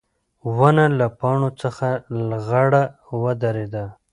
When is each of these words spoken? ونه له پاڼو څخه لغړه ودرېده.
ونه 0.57 0.85
له 0.99 1.07
پاڼو 1.19 1.49
څخه 1.61 1.89
لغړه 2.29 2.83
ودرېده. 3.21 3.85